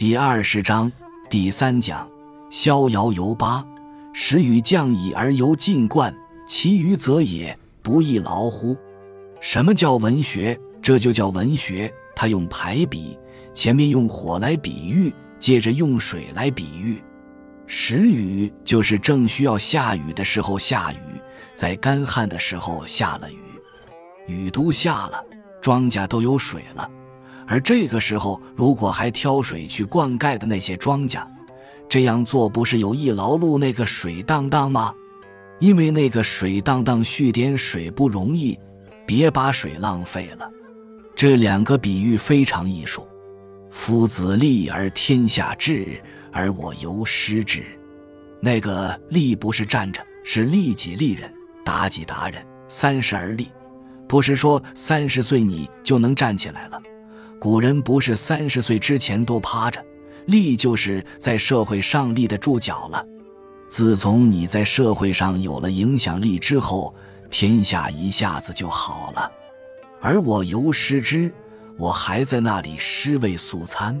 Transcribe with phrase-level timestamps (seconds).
[0.00, 0.90] 第二十章
[1.28, 2.08] 第三讲：
[2.48, 3.62] 逍遥游八，
[4.14, 6.10] 时与将矣而游尽冠，
[6.46, 8.74] 其余则也不亦劳乎？
[9.42, 10.58] 什么叫文学？
[10.80, 11.92] 这就叫文学。
[12.16, 13.18] 他用排比，
[13.52, 16.98] 前面用火来比喻，接着用水来比喻。
[17.66, 21.20] 时雨就是正需要下雨的时候下雨，
[21.52, 23.36] 在干旱的时候下了雨，
[24.26, 25.22] 雨都下了，
[25.60, 26.90] 庄稼都有水了。
[27.50, 31.26] 而这个时候，如果还挑水去灌溉的那些庄稼，
[31.88, 34.94] 这样做不是有意劳碌那个水荡荡吗？
[35.58, 38.56] 因为那个水荡荡蓄点水不容易，
[39.04, 40.48] 别把水浪费了。
[41.16, 43.04] 这两个比喻非常艺术。
[43.68, 46.00] 夫子立而天下治。
[46.32, 47.64] 而我由失之，
[48.40, 51.28] 那个立不是站着，是利己利人，
[51.64, 52.40] 达己达人。
[52.68, 53.48] 三十而立，
[54.06, 56.80] 不是说三十岁你就能站起来了。
[57.40, 59.82] 古人不是三十岁之前都趴着，
[60.26, 63.02] 立就是在社会上立得住脚了。
[63.66, 66.94] 自从你在社会上有了影响力之后，
[67.30, 69.32] 天下一下子就好了。
[70.02, 71.32] 而我犹失之，
[71.78, 73.98] 我还在那里尸位素餐。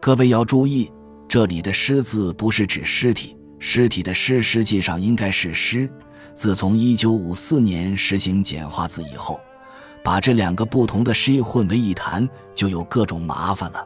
[0.00, 0.90] 各位要注意。
[1.28, 5.88] 这里的“尸”字不是指尸体，尸体的“尸”实际上应该是“尸”。
[6.34, 9.40] 自从一九五四年实行简化字以后，
[10.02, 13.84] 把这两个不同的“诗”混为一谈，就有各种麻烦了。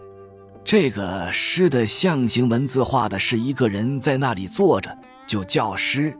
[0.64, 6.16] 这个“诗”的象形文字画的是一个人在那里坐着，就叫“诗”。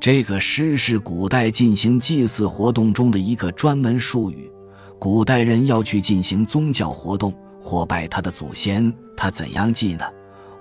[0.00, 4.50] 这个“诗”是古代进行祭祀活动中的一个专门术语。
[4.98, 10.04] 古代人要去进行宗教活动或拜他的祖先，他怎样祭呢？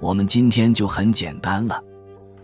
[0.02, 1.82] 我们今天就很简单了，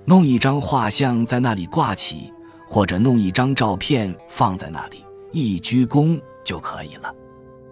[0.05, 2.31] 弄一张画像在那里挂起，
[2.65, 7.13] 或者弄一张照片放在那里，一鞠躬就可以了。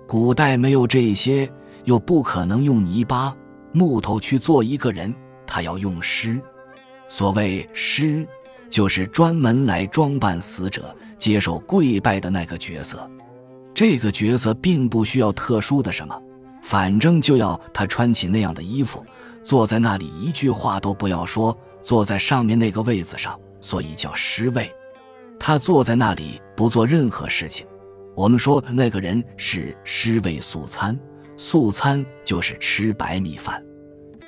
[0.08, 1.52] 古代没有这些，
[1.84, 3.36] 又不可能用泥巴、
[3.72, 5.14] 木头去做一个人，
[5.46, 6.42] 他要用尸。
[7.08, 8.28] 所谓尸，
[8.70, 13.10] 就是专门来装扮死者、接受跪拜的那个角色。
[13.74, 16.22] 这个角色并不需要特殊的什么，
[16.62, 19.04] 反正就要他穿起那样的衣服。
[19.44, 24.70] 坐在那里一句话都不要说，坐在上面那个位子上，所以叫尸位。
[25.40, 27.66] 他坐在那里不做任何事情。
[28.16, 31.00] 我们说那个人是尸位素餐，
[31.38, 33.64] 素餐就是吃白米饭。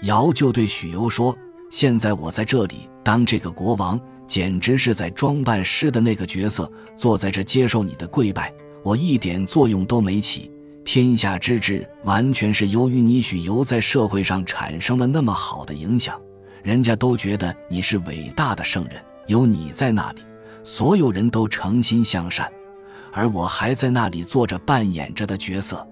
[0.03, 1.37] 尧就对许由说
[1.69, 8.51] ：“现在我在这里当这个国王，简直是在装扮尸的那个角色，坐在这接受你的跪拜，
[8.81, 10.49] 我一点作用都没起。”
[10.83, 16.19] 天下之治完全是由于你许由在社会上产生了那么好的影响，
[16.63, 18.93] 人家都觉得你是伟大的圣人，
[19.27, 20.21] 有你在那里，
[20.63, 22.51] 所有人都诚心向善，
[23.11, 25.87] 而我还在那里做着扮演着的角色，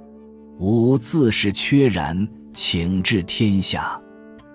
[0.59, 4.00] 吾自是缺然，请治天下。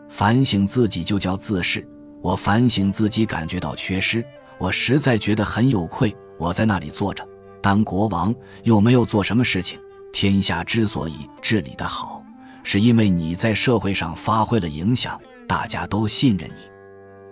[0.08, 1.86] 反省自己就叫自是，
[2.22, 4.24] 我反省自己感觉到缺失，
[4.58, 6.14] 我实在觉得很有愧。
[6.38, 7.26] 我在那里坐着
[7.60, 9.78] 当国王，又没有做什么事情。
[10.12, 12.22] 天下之所以治理的好，
[12.62, 16.60] 是因为你在社会上发挥了影响，大家都信任你。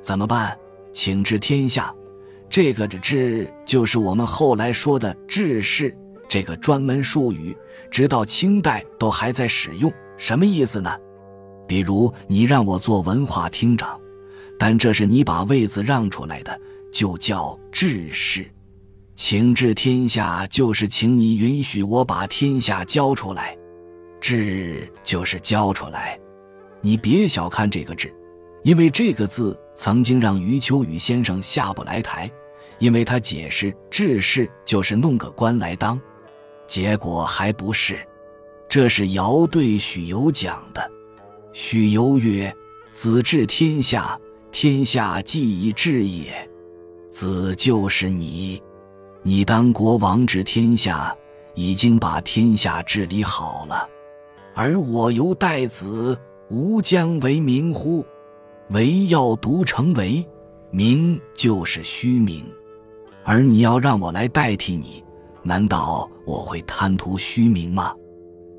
[0.00, 0.56] 怎么办？
[0.92, 1.94] 请治天下。
[2.52, 5.96] 这个的“治”就是我们后来说的“治世”
[6.28, 7.56] 这个专门术语，
[7.90, 9.90] 直到清代都还在使用。
[10.18, 10.94] 什么意思呢？
[11.66, 13.98] 比如你让我做文化厅长，
[14.58, 16.60] 但这是你把位子让出来的，
[16.92, 18.46] 就叫治世。
[19.14, 23.56] 请治天下，就是请你允许我把天下交出来。
[24.20, 26.20] 治就是交出来。
[26.82, 28.14] 你别小看这个治，
[28.62, 32.30] 因为这个字曾经让余秋雨先生下不来台，
[32.78, 36.00] 因为他解释治世就是弄个官来当，
[36.66, 37.98] 结果还不是。
[38.68, 40.90] 这是尧对许由讲的。
[41.52, 42.54] 许由曰
[42.90, 44.18] ：“子治天下，
[44.50, 46.48] 天下既已治也，
[47.10, 48.62] 子就是你。”
[49.22, 51.14] 你当国王治天下，
[51.54, 53.88] 已经把天下治理好了，
[54.54, 56.18] 而我犹待子，
[56.48, 58.04] 吾将为名乎？
[58.70, 60.26] 为要独成为，
[60.70, 62.44] 名就是虚名，
[63.24, 65.04] 而你要让我来代替你，
[65.42, 67.94] 难道我会贪图虚名吗？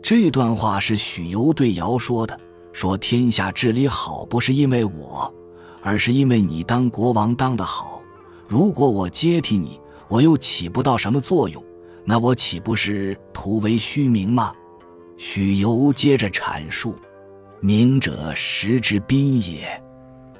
[0.02, 2.40] 这段话是许由对尧说的，
[2.72, 5.34] 说天下治理好不是因为我，
[5.82, 8.02] 而是因为你当国王当得好，
[8.48, 9.80] 如果我接替你。
[10.10, 11.64] 我又起不到什么作用，
[12.06, 14.54] 那我岂不是徒为虚名吗？
[15.18, 16.96] 许由接着阐述
[17.62, 19.82] ：“名者实之宾也。”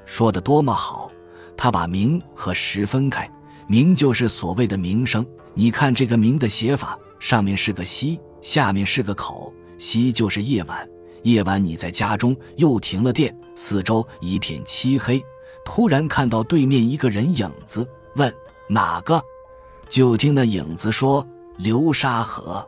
[0.06, 1.10] 说的多么好！
[1.56, 3.28] 他把名和实分开，
[3.66, 5.24] 名就是所谓的名声。
[5.54, 9.52] 你看这个名的写法，上面是个西，下面是个口。
[9.78, 10.88] 西就是夜晚，
[11.22, 15.22] 夜晚你在家中，又停了电，四周一片漆黑，
[15.64, 18.32] 突然看到对面一个人影子，问
[18.68, 19.22] 哪个？
[19.88, 21.26] 就听那影子说
[21.58, 22.66] ：“流沙河。”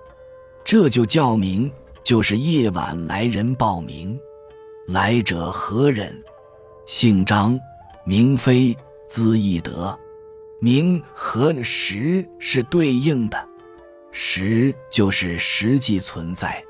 [0.64, 1.70] 这就叫名，
[2.02, 4.18] 就是夜晚来人报名。
[4.88, 6.22] 来者何人？
[6.86, 7.58] 姓张，
[8.04, 8.76] 名飞，
[9.08, 9.98] 字翼德。
[10.58, 13.48] 名和实是对应的，
[14.10, 16.62] 实就是实际存在。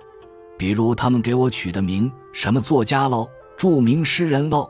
[0.59, 4.69] 比如他们给我取的名，什么作家喽，著名诗人喽，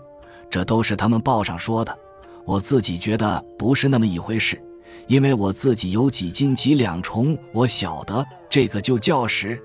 [0.51, 1.97] 这都是他们报上说的。
[2.45, 4.61] 我自己觉得不是那么一回事，
[5.07, 9.61] 因为我自己有几斤几两重，我晓得这个就叫实。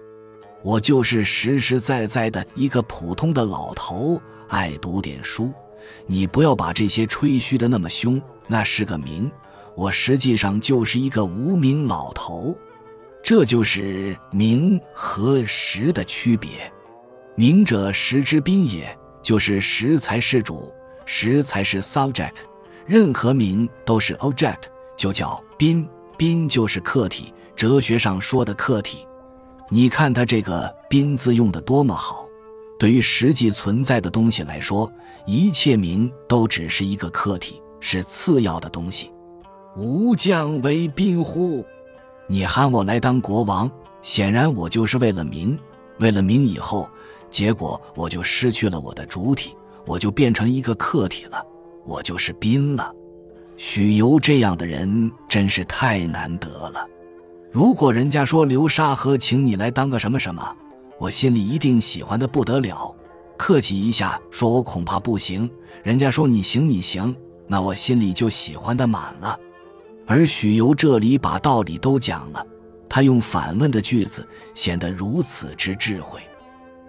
[0.63, 5.51] 我就是实实在在的一个普通的老头，爱读点书。
[6.05, 9.29] 你不要把这些吹嘘的那么凶，那是个名，
[9.75, 12.57] 我实际上就是一个无名老头。
[13.23, 16.71] 这就是名和实的区别。
[17.35, 20.73] 名者实之宾也，就是实才是主，
[21.05, 22.33] 实才是 subject。
[22.85, 24.63] 任何名都是 object，
[24.97, 25.87] 就叫宾。
[26.17, 29.07] 宾就是客体，哲学上说的客体。
[29.69, 32.27] 你看他这个宾字用的多么好。
[32.77, 34.91] 对于实际存在的东西来说，
[35.25, 39.11] 一切名都只是一个客体，是次要的东西。
[39.77, 41.65] 吾将为宾乎？
[42.27, 43.71] 你喊我来当国王，
[44.01, 45.57] 显然我就是为了名，
[45.99, 46.89] 为了名以后，
[47.29, 51.41] 结果我就失去了我的主体，我就变成一个客体了，
[51.85, 52.93] 我就是宾了。
[53.55, 56.85] 许由这样的人真是太难得了。
[57.49, 60.55] 如果人家说流沙河请你来当个什么什么，
[60.97, 62.93] 我心里一定喜欢的不得了，
[63.37, 65.49] 客气一下说我恐怕不行。
[65.81, 67.15] 人家说你行你行，
[67.47, 69.39] 那我心里就喜欢的满了。
[70.05, 72.45] 而许由这里把道理都讲了，
[72.89, 76.19] 他用反问的句子显得如此之智慧。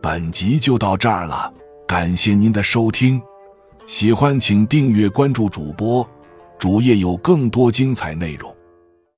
[0.00, 1.52] 本集就到这儿了，
[1.86, 3.20] 感谢您的收听，
[3.84, 6.08] 喜欢请订阅关注主播，
[6.58, 8.50] 主页有更多精彩内容。”